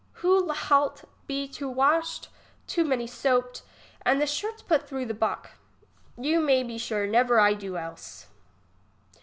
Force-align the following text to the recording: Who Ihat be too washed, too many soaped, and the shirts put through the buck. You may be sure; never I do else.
Who 0.25 0.51
Ihat 0.51 1.03
be 1.27 1.47
too 1.47 1.69
washed, 1.69 2.29
too 2.65 2.83
many 2.83 3.05
soaped, 3.05 3.61
and 4.01 4.19
the 4.19 4.25
shirts 4.25 4.63
put 4.63 4.87
through 4.87 5.05
the 5.05 5.13
buck. 5.13 5.51
You 6.17 6.39
may 6.39 6.63
be 6.63 6.79
sure; 6.79 7.05
never 7.05 7.39
I 7.39 7.53
do 7.53 7.77
else. 7.77 8.25